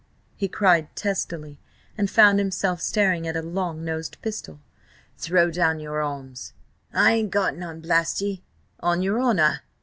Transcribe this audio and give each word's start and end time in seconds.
he 0.35 0.47
cried 0.47 0.87
testily, 0.95 1.59
and 1.95 2.09
found 2.09 2.39
himself 2.39 2.81
staring 2.81 3.27
at 3.27 3.37
a 3.37 3.41
long 3.43 3.85
nosed 3.85 4.19
pistol. 4.23 4.59
"Throw 5.15 5.51
down 5.51 5.79
your 5.79 6.01
arms!" 6.01 6.53
"I 6.91 7.11
ain't 7.11 7.29
got 7.29 7.55
none, 7.55 7.81
blast 7.81 8.19
ye!" 8.19 8.41
"On 8.79 9.03
your 9.03 9.21
honour?" 9.21 9.61